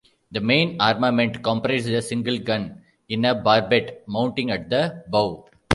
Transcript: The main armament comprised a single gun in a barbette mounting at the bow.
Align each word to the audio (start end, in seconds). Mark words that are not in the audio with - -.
The 0.31 0.41
main 0.41 0.77
armament 0.81 1.43
comprised 1.43 1.87
a 1.89 2.01
single 2.01 2.39
gun 2.39 2.81
in 3.07 3.23
a 3.23 3.35
barbette 3.35 4.01
mounting 4.07 4.49
at 4.49 4.67
the 4.67 5.03
bow. 5.07 5.45